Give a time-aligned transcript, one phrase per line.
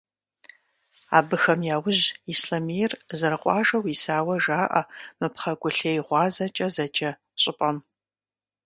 [1.17, 4.81] Абыхэм яужь Ислъэмейр зэрыкъуажэу исауэ жаӏэ
[5.19, 7.09] мы «Пхъэгулъей гъуазэкӏэ» зэджэ
[7.41, 7.77] щӏыпӏэм.